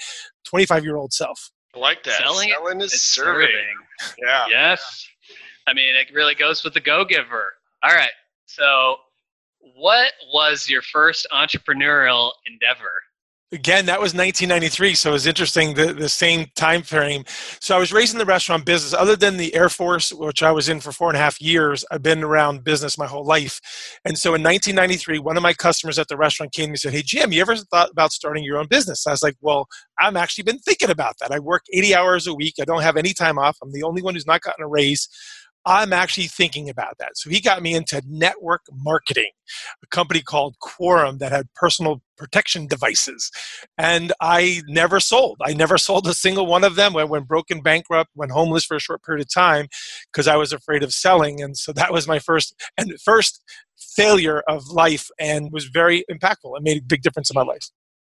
[0.46, 1.53] 25 year old self.
[1.77, 2.18] I like that.
[2.18, 3.46] Selling, Selling is is serving.
[4.01, 4.16] serving.
[4.27, 4.46] Yeah.
[4.51, 5.07] Yes.
[5.68, 7.53] I mean, it really goes with the go giver.
[7.85, 8.11] All right.
[8.46, 8.96] So,
[9.77, 13.03] what was your first entrepreneurial endeavor?
[13.53, 17.23] Again, that was 1993, so it was interesting the, the same time frame.
[17.61, 18.93] So I was raised in the restaurant business.
[18.93, 21.85] Other than the Air Force, which I was in for four and a half years,
[21.93, 23.61] I've been around business my whole life.
[24.05, 26.81] And so in 1993, one of my customers at the restaurant came to me and
[26.81, 29.69] said, "Hey Jim, you ever thought about starting your own business?" I was like, "Well,
[30.01, 31.31] I'm actually been thinking about that.
[31.31, 32.55] I work 80 hours a week.
[32.61, 33.59] I don't have any time off.
[33.63, 35.09] I'm the only one who's not gotten a raise."
[35.66, 37.18] I'm actually thinking about that.
[37.18, 39.33] So he got me into network marketing,
[39.83, 43.33] a company called Quorum that had personal protection devices.
[43.76, 45.38] And I never sold.
[45.44, 46.96] I never sold a single one of them.
[46.96, 49.66] I went broken bankrupt, went homeless for a short period of time
[50.12, 51.42] because I was afraid of selling.
[51.42, 53.42] And so that was my first and first
[53.76, 56.57] failure of life and was very impactful.
[56.57, 57.70] It made a big difference in my life.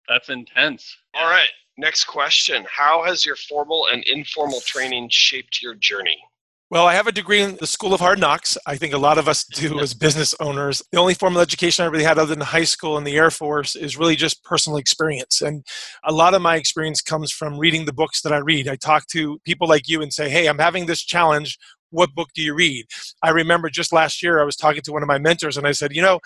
[0.09, 0.97] That's intense.
[1.13, 1.49] All right.
[1.77, 6.17] Next question How has your formal and informal training shaped your journey?
[6.69, 8.57] Well, I have a degree in the School of Hard Knocks.
[8.65, 10.83] I think a lot of us do as business owners.
[10.91, 13.73] The only formal education I really had other than high school and the Air Force
[13.73, 15.41] is really just personal experience.
[15.41, 15.65] And
[16.03, 18.67] a lot of my experience comes from reading the books that I read.
[18.67, 21.57] I talk to people like you and say, hey, I'm having this challenge.
[21.91, 22.87] What book do you read?
[23.23, 25.71] I remember just last year I was talking to one of my mentors and I
[25.71, 26.19] said, you know,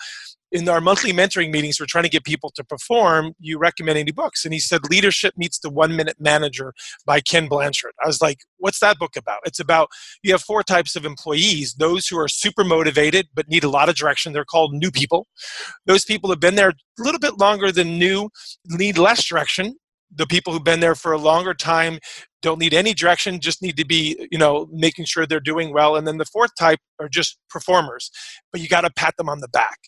[0.52, 3.32] in our monthly mentoring meetings, we're trying to get people to perform.
[3.40, 4.44] You recommend any books?
[4.44, 6.74] And he said, Leadership Meets the One Minute Manager
[7.06, 7.92] by Ken Blanchard.
[8.02, 9.40] I was like, What's that book about?
[9.44, 9.88] It's about
[10.22, 13.88] you have four types of employees those who are super motivated but need a lot
[13.88, 14.32] of direction.
[14.32, 15.26] They're called new people.
[15.86, 18.28] Those people have been there a little bit longer than new,
[18.66, 19.76] need less direction.
[20.14, 21.98] The people who've been there for a longer time
[22.42, 25.96] don't need any direction just need to be you know making sure they're doing well
[25.96, 28.10] and then the fourth type are just performers
[28.50, 29.78] but you got to pat them on the back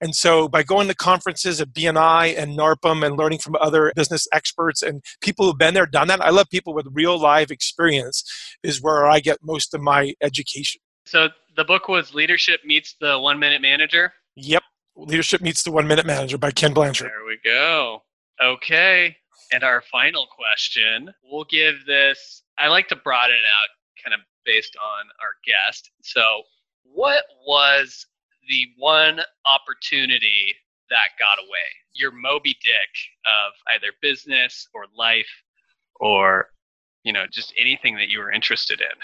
[0.00, 4.28] and so by going to conferences at bni and narpm and learning from other business
[4.32, 8.22] experts and people who've been there done that i love people with real live experience
[8.62, 13.18] is where i get most of my education So, the book was Leadership Meets the
[13.18, 14.12] One Minute Manager.
[14.36, 14.62] yep
[14.96, 18.02] leadership meets the one minute manager by ken blanchard There we go.
[18.42, 19.16] Okay.
[19.52, 24.20] And our final question, we'll give this, I like to broaden it out kind of
[24.44, 25.90] based on our guest.
[26.02, 26.22] So,
[26.84, 28.06] what was
[28.48, 30.54] the one opportunity
[30.90, 31.68] that got away?
[31.94, 32.90] Your Moby Dick
[33.26, 35.30] of either business or life
[36.00, 36.48] or,
[37.04, 38.96] you know, just anything that you were interested in.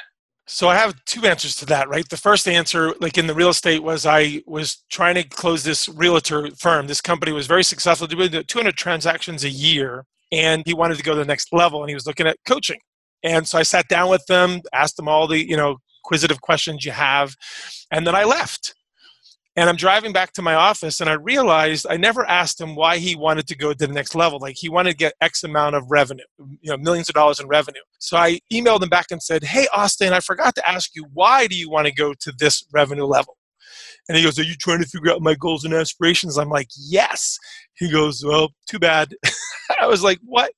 [0.51, 2.09] So I have two answers to that, right?
[2.09, 5.91] The first answer, like in the real estate, was I was trying to close this
[5.91, 6.87] realtor firm.
[6.87, 11.12] This company was very successful, doing 200 transactions a year, and he wanted to go
[11.12, 12.81] to the next level, and he was looking at coaching.
[13.23, 16.85] And so I sat down with them, asked them all the you know inquisitive questions
[16.85, 17.37] you have,
[17.91, 18.75] and then I left.
[19.57, 22.99] And I'm driving back to my office, and I realized I never asked him why
[22.99, 24.38] he wanted to go to the next level.
[24.38, 26.23] Like he wanted to get X amount of revenue,
[26.61, 27.81] you know, millions of dollars in revenue.
[27.99, 31.49] So I emailed him back and said, "Hey, Austin, I forgot to ask you why
[31.49, 33.38] do you want to go to this revenue level?"
[34.09, 36.69] And he goes, "Are you trying to figure out my goals and aspirations?" I'm like,
[36.77, 37.38] "Yes."
[37.75, 39.14] He goes, "Well, too bad."
[39.81, 40.53] I was like, "What?"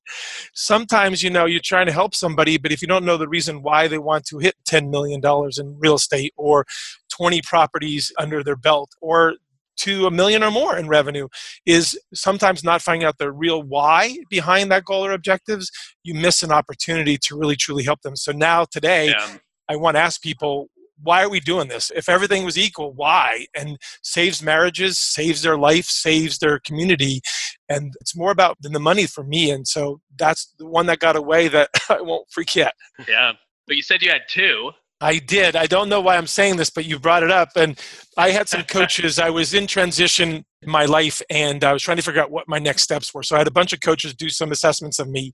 [0.54, 3.62] Sometimes, you know, you're trying to help somebody, but if you don't know the reason
[3.62, 6.64] why they want to hit 10 million dollars in real estate or
[7.10, 9.34] 20 properties under their belt or
[9.78, 11.26] to a million or more in revenue
[11.64, 15.70] is sometimes not finding out the real why behind that goal or objectives
[16.02, 19.36] you miss an opportunity to really truly help them so now today Yeah.
[19.70, 20.68] i want to ask people
[21.02, 25.56] why are we doing this if everything was equal why and saves marriages saves their
[25.56, 27.20] life saves their community
[27.68, 30.98] and it's more about than the money for me and so that's the one that
[30.98, 32.74] got away that i won't forget
[33.08, 33.32] Yeah.
[33.66, 34.72] But you said you had two.
[35.00, 35.56] I did.
[35.56, 37.50] I don't know why I'm saying this, but you brought it up.
[37.56, 37.80] And
[38.16, 39.18] I had some coaches.
[39.18, 42.48] I was in transition in my life and I was trying to figure out what
[42.48, 43.22] my next steps were.
[43.22, 45.32] So I had a bunch of coaches do some assessments of me.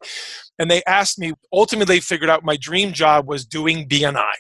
[0.59, 4.35] And they asked me, ultimately, they figured out my dream job was doing BNI.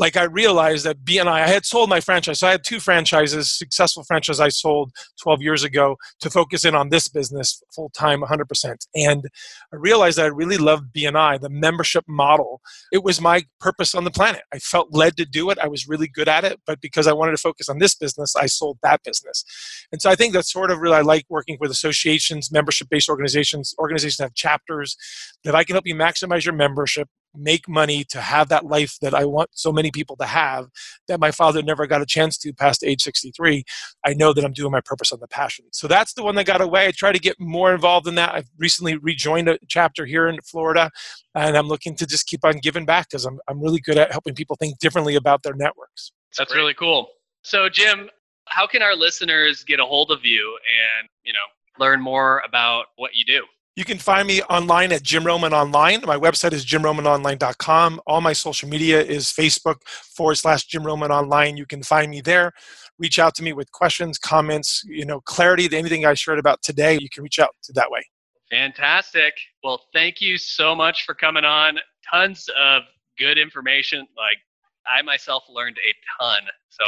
[0.00, 2.40] Like I realized that BNI, I had sold my franchise.
[2.40, 4.92] So I had two franchises, successful franchise I sold
[5.22, 8.76] 12 years ago to focus in on this business full time 100%.
[8.94, 9.26] And
[9.70, 12.62] I realized that I really loved BNI, the membership model.
[12.90, 14.40] It was my purpose on the planet.
[14.54, 15.58] I felt led to do it.
[15.58, 18.34] I was really good at it, but because I wanted to focus on this business,
[18.34, 19.44] I sold that business.
[19.92, 23.10] And so I think that's sort of really I like working with associations, membership based
[23.10, 24.96] organizations, organizations that have chapters
[25.44, 29.14] that I can help you maximize your membership make money to have that life that
[29.14, 30.66] I want so many people to have
[31.08, 33.64] that my father never got a chance to past age 63.
[34.04, 35.66] I know that I'm doing my purpose on the passion.
[35.72, 36.86] So that's the one that got away.
[36.86, 38.34] I try to get more involved in that.
[38.34, 40.90] I've recently rejoined a chapter here in Florida
[41.34, 44.12] and I'm looking to just keep on giving back because I'm, I'm really good at
[44.12, 46.12] helping people think differently about their networks.
[46.36, 47.08] That's really cool.
[47.42, 48.10] So Jim,
[48.46, 50.58] how can our listeners get a hold of you
[50.98, 51.38] and, you know,
[51.78, 53.44] learn more about what you do?
[53.76, 56.00] You can find me online at Jim Roman Online.
[56.04, 58.00] My website is jimromanonline.com.
[58.06, 61.56] All my social media is Facebook forward slash Jim Roman Online.
[61.56, 62.52] You can find me there.
[62.98, 66.98] Reach out to me with questions, comments, you know, clarity, anything I shared about today,
[67.00, 68.02] you can reach out to that way.
[68.50, 69.34] Fantastic.
[69.62, 71.78] Well, thank you so much for coming on.
[72.10, 72.82] Tons of
[73.18, 74.00] good information.
[74.00, 74.38] Like
[74.84, 76.42] I myself learned a ton.
[76.70, 76.84] So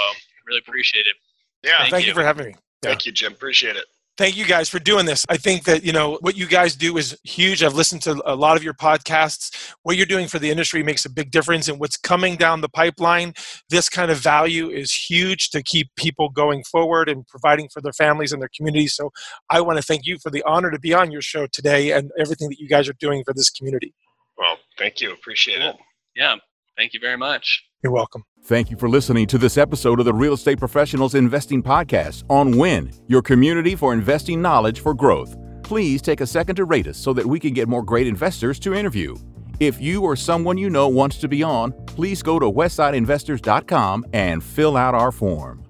[0.49, 1.14] really appreciate it.
[1.62, 1.78] Yeah.
[1.78, 2.09] Thank, thank you.
[2.11, 2.14] you.
[2.14, 2.55] for having me.
[2.83, 2.91] Yeah.
[2.91, 3.33] Thank you, Jim.
[3.33, 3.85] Appreciate it
[4.16, 5.24] thank you guys for doing this.
[5.28, 7.62] I think that, you know, what you guys do is huge.
[7.62, 9.72] I've listened to a lot of your podcasts.
[9.82, 11.68] What you're doing for the industry makes a big difference.
[11.68, 13.34] And what's coming down the pipeline,
[13.70, 17.92] this kind of value is huge to keep people going forward and providing for their
[17.92, 18.94] families and their communities.
[18.94, 19.10] So
[19.50, 22.10] I want to thank you for the honor to be on your show today and
[22.18, 23.94] everything that you guys are doing for this community.
[24.36, 25.12] Well, thank you.
[25.12, 25.70] Appreciate cool.
[25.70, 25.76] it.
[26.14, 26.36] Yeah.
[26.76, 27.64] Thank you very much.
[27.83, 28.24] You're welcome.
[28.45, 32.57] Thank you for listening to this episode of the Real Estate Professionals Investing Podcast on
[32.57, 35.37] WIN, your community for investing knowledge for growth.
[35.64, 38.61] Please take a second to rate us so that we can get more great investors
[38.61, 39.16] to interview.
[39.59, 44.43] If you or someone you know wants to be on, please go to westsideinvestors.com and
[44.43, 45.64] fill out our form.